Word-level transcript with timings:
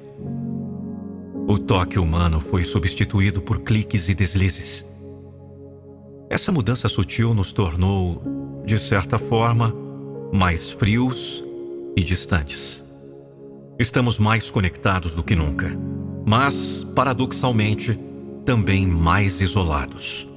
o 1.54 1.60
toque 1.60 2.00
humano 2.00 2.40
foi 2.40 2.64
substituído 2.64 3.40
por 3.40 3.60
cliques 3.60 4.10
e 4.10 4.16
deslizes. 4.16 4.84
Essa 6.28 6.52
mudança 6.52 6.90
sutil 6.90 7.32
nos 7.32 7.54
tornou, 7.54 8.24
de 8.66 8.80
certa 8.80 9.20
forma, 9.20 9.72
mais 10.34 10.72
frios 10.72 11.44
e 11.96 12.04
distantes. 12.04 12.84
Estamos 13.78 14.18
mais 14.18 14.50
conectados 14.50 15.14
do 15.14 15.22
que 15.22 15.36
nunca, 15.36 15.78
mas, 16.26 16.84
paradoxalmente, 16.96 18.00
também 18.44 18.88
mais 18.88 19.40
isolados. 19.40 20.28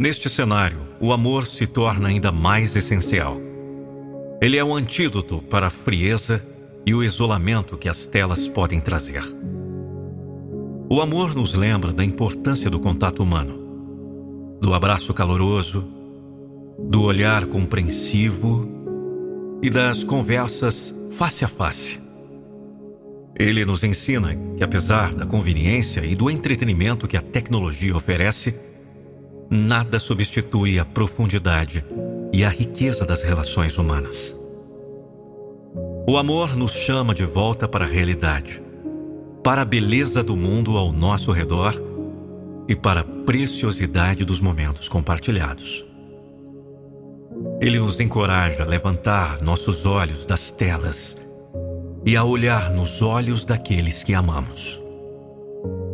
Neste 0.00 0.30
cenário, 0.30 0.78
o 0.98 1.12
amor 1.12 1.46
se 1.46 1.66
torna 1.66 2.08
ainda 2.08 2.32
mais 2.32 2.74
essencial. 2.74 3.36
Ele 4.40 4.56
é 4.56 4.64
o 4.64 4.74
antídoto 4.74 5.42
para 5.42 5.66
a 5.66 5.70
frieza 5.70 6.42
e 6.86 6.94
o 6.94 7.04
isolamento 7.04 7.76
que 7.76 7.90
as 7.90 8.06
telas 8.06 8.48
podem 8.48 8.80
trazer. 8.80 9.22
O 10.88 11.00
amor 11.00 11.34
nos 11.34 11.52
lembra 11.52 11.92
da 11.92 12.04
importância 12.04 12.70
do 12.70 12.78
contato 12.78 13.20
humano, 13.20 13.58
do 14.60 14.72
abraço 14.72 15.12
caloroso, 15.12 15.84
do 16.78 17.02
olhar 17.02 17.44
compreensivo 17.46 18.64
e 19.60 19.68
das 19.68 20.04
conversas 20.04 20.94
face 21.10 21.44
a 21.44 21.48
face. 21.48 21.98
Ele 23.36 23.64
nos 23.64 23.82
ensina 23.82 24.32
que, 24.56 24.62
apesar 24.62 25.12
da 25.12 25.26
conveniência 25.26 26.06
e 26.06 26.14
do 26.14 26.30
entretenimento 26.30 27.08
que 27.08 27.16
a 27.16 27.22
tecnologia 27.22 27.96
oferece, 27.96 28.54
nada 29.50 29.98
substitui 29.98 30.78
a 30.78 30.84
profundidade 30.84 31.84
e 32.32 32.44
a 32.44 32.48
riqueza 32.48 33.04
das 33.04 33.24
relações 33.24 33.76
humanas. 33.76 34.36
O 36.08 36.16
amor 36.16 36.54
nos 36.54 36.72
chama 36.72 37.12
de 37.12 37.24
volta 37.24 37.66
para 37.66 37.84
a 37.84 37.88
realidade 37.88 38.65
para 39.46 39.62
a 39.62 39.64
beleza 39.64 40.24
do 40.24 40.36
mundo 40.36 40.76
ao 40.76 40.90
nosso 40.90 41.30
redor 41.30 41.72
e 42.66 42.74
para 42.74 43.02
a 43.02 43.04
preciosidade 43.04 44.24
dos 44.24 44.40
momentos 44.40 44.88
compartilhados. 44.88 45.86
Ele 47.60 47.78
nos 47.78 48.00
encoraja 48.00 48.64
a 48.64 48.66
levantar 48.66 49.40
nossos 49.42 49.86
olhos 49.86 50.26
das 50.26 50.50
telas 50.50 51.16
e 52.04 52.16
a 52.16 52.24
olhar 52.24 52.72
nos 52.72 53.00
olhos 53.02 53.46
daqueles 53.46 54.02
que 54.02 54.14
amamos. 54.14 54.82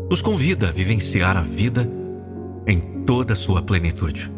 Nos 0.09 0.23
convida 0.23 0.71
a 0.71 0.73
vivenciar 0.73 1.37
a 1.37 1.43
vida 1.43 1.87
em 2.67 2.81
toda 3.05 3.35
a 3.35 3.37
sua 3.37 3.61
plenitude, 3.61 4.33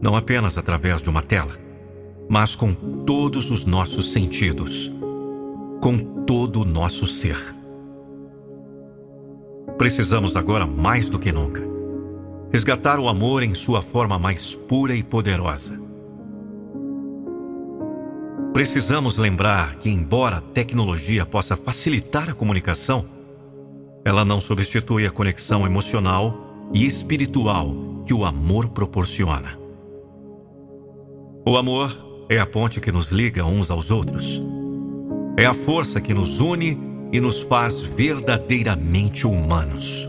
não 0.00 0.14
apenas 0.14 0.56
através 0.56 1.02
de 1.02 1.10
uma 1.10 1.22
tela, 1.22 1.58
mas 2.28 2.54
com 2.54 2.72
todos 3.04 3.50
os 3.50 3.64
nossos 3.64 4.12
sentidos, 4.12 4.92
com 5.80 5.98
todo 6.24 6.60
o 6.60 6.64
nosso 6.64 7.04
ser. 7.04 7.57
Precisamos 9.78 10.36
agora 10.36 10.66
mais 10.66 11.08
do 11.08 11.18
que 11.18 11.32
nunca 11.32 11.68
resgatar 12.50 12.98
o 12.98 13.08
amor 13.08 13.42
em 13.42 13.54
sua 13.54 13.82
forma 13.82 14.18
mais 14.18 14.54
pura 14.54 14.94
e 14.94 15.02
poderosa. 15.02 15.78
Precisamos 18.52 19.16
lembrar 19.16 19.76
que, 19.76 19.90
embora 19.90 20.38
a 20.38 20.40
tecnologia 20.40 21.24
possa 21.26 21.56
facilitar 21.56 22.30
a 22.30 22.34
comunicação, 22.34 23.04
ela 24.04 24.24
não 24.24 24.40
substitui 24.40 25.06
a 25.06 25.10
conexão 25.10 25.66
emocional 25.66 26.68
e 26.72 26.86
espiritual 26.86 28.02
que 28.04 28.14
o 28.14 28.24
amor 28.24 28.70
proporciona. 28.70 29.58
O 31.46 31.56
amor 31.56 32.24
é 32.28 32.38
a 32.38 32.46
ponte 32.46 32.80
que 32.80 32.90
nos 32.90 33.10
liga 33.10 33.44
uns 33.44 33.70
aos 33.70 33.90
outros. 33.90 34.42
É 35.36 35.44
a 35.44 35.54
força 35.54 36.00
que 36.00 36.14
nos 36.14 36.40
une 36.40 36.76
e 37.12 37.20
nos 37.20 37.40
faz 37.40 37.80
verdadeiramente 37.80 39.26
humanos. 39.26 40.08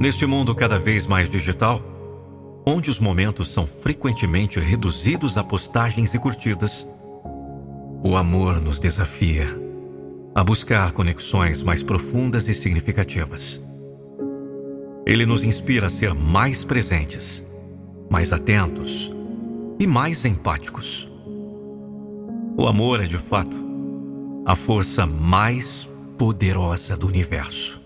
Neste 0.00 0.26
mundo 0.26 0.54
cada 0.54 0.78
vez 0.78 1.06
mais 1.06 1.30
digital, 1.30 1.82
onde 2.66 2.90
os 2.90 3.00
momentos 3.00 3.50
são 3.50 3.66
frequentemente 3.66 4.60
reduzidos 4.60 5.36
a 5.38 5.44
postagens 5.44 6.14
e 6.14 6.18
curtidas, 6.18 6.86
o 8.02 8.16
amor 8.16 8.60
nos 8.60 8.78
desafia 8.78 9.46
a 10.34 10.44
buscar 10.44 10.92
conexões 10.92 11.62
mais 11.62 11.82
profundas 11.82 12.46
e 12.46 12.52
significativas. 12.52 13.60
Ele 15.06 15.24
nos 15.24 15.42
inspira 15.42 15.86
a 15.86 15.90
ser 15.90 16.12
mais 16.12 16.64
presentes, 16.64 17.44
mais 18.10 18.32
atentos 18.32 19.10
e 19.80 19.86
mais 19.86 20.24
empáticos. 20.24 21.08
O 22.58 22.66
amor 22.66 23.02
é 23.02 23.06
de 23.06 23.16
fato 23.16 23.65
a 24.46 24.54
força 24.54 25.04
mais 25.04 25.88
poderosa 26.16 26.96
do 26.96 27.08
universo. 27.08 27.80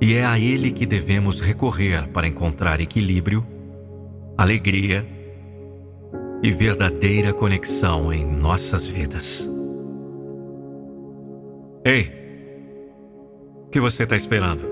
E 0.00 0.14
é 0.14 0.24
a 0.24 0.38
Ele 0.38 0.70
que 0.70 0.86
devemos 0.86 1.40
recorrer 1.40 2.08
para 2.10 2.28
encontrar 2.28 2.80
equilíbrio, 2.80 3.44
alegria 4.38 5.04
e 6.40 6.50
verdadeira 6.52 7.32
conexão 7.32 8.12
em 8.12 8.24
nossas 8.24 8.86
vidas. 8.86 9.50
Ei, 11.84 12.12
o 13.66 13.70
que 13.70 13.80
você 13.80 14.04
está 14.04 14.14
esperando? 14.14 14.62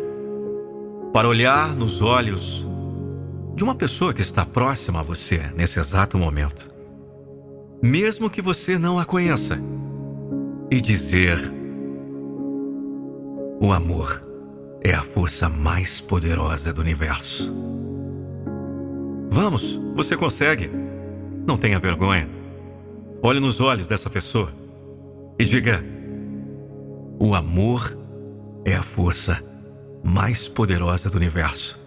Para 1.12 1.26
olhar 1.26 1.74
nos 1.74 2.00
olhos 2.00 2.64
de 3.56 3.64
uma 3.64 3.74
pessoa 3.74 4.14
que 4.14 4.22
está 4.22 4.46
próxima 4.46 5.00
a 5.00 5.02
você 5.02 5.50
nesse 5.56 5.80
exato 5.80 6.16
momento, 6.16 6.70
mesmo 7.82 8.30
que 8.30 8.40
você 8.40 8.78
não 8.78 9.00
a 9.00 9.04
conheça 9.04 9.58
e 10.72 10.80
dizer: 10.80 11.38
O 13.60 13.70
amor 13.74 14.22
é 14.82 14.94
a 14.94 15.02
força 15.02 15.46
mais 15.46 16.00
poderosa 16.00 16.72
do 16.72 16.80
universo. 16.80 17.52
Vamos, 19.30 19.78
você 19.94 20.16
consegue. 20.16 20.70
Não 21.46 21.58
tenha 21.58 21.78
vergonha. 21.78 22.26
Olhe 23.22 23.38
nos 23.38 23.60
olhos 23.60 23.86
dessa 23.86 24.08
pessoa 24.08 24.50
e 25.38 25.44
diga: 25.44 25.84
O 27.20 27.34
amor 27.34 27.94
é 28.64 28.74
a 28.74 28.82
força 28.82 29.44
mais 30.02 30.48
poderosa 30.48 31.10
do 31.10 31.18
universo. 31.18 31.78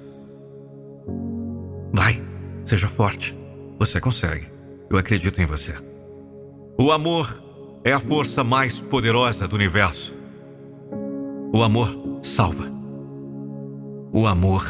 Vai, 1.92 2.22
seja 2.64 2.88
forte. 2.88 3.36
Você 3.80 4.00
consegue. 4.00 4.46
Eu 4.92 4.98
acredito 5.00 5.42
em 5.42 5.46
você. 5.48 5.74
O 6.78 6.92
amor 6.92 7.45
é 7.86 7.94
a 7.94 8.00
força 8.00 8.44
mais 8.44 8.82
poderosa 8.82 9.48
do 9.48 9.56
universo. 9.56 10.16
O 11.54 11.62
amor 11.62 11.96
salva. 12.20 12.66
O 14.12 14.26
amor 14.26 14.64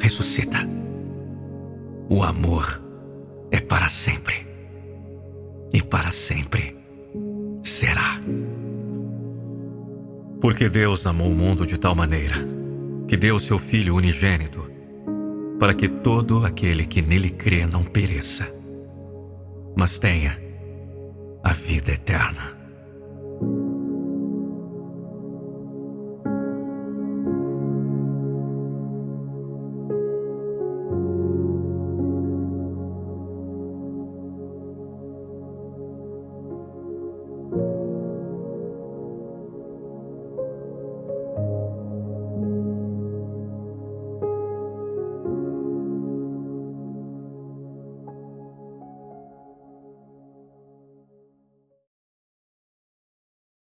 ressuscita. 0.00 0.56
o 2.08 2.22
amor 2.22 2.80
é 3.50 3.60
para 3.60 3.90
sempre. 3.90 4.46
E 5.70 5.82
para 5.82 6.10
sempre 6.12 6.74
será. 7.62 8.18
Porque 10.40 10.68
Deus 10.70 11.06
amou 11.06 11.30
o 11.30 11.34
mundo 11.34 11.66
de 11.66 11.78
tal 11.78 11.94
maneira 11.94 12.36
que 13.06 13.18
deu 13.18 13.38
seu 13.38 13.58
Filho 13.58 13.96
unigênito, 13.96 14.64
para 15.58 15.74
que 15.74 15.88
todo 15.88 16.46
aquele 16.46 16.86
que 16.86 17.02
nele 17.02 17.30
crê 17.30 17.66
não 17.66 17.84
pereça, 17.84 18.48
mas 19.76 19.98
tenha 19.98 20.45
vida 21.56 21.92
eterna. 21.92 22.65